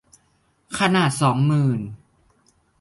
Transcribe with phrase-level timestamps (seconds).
[0.77, 1.79] ขนาดสองหมื่น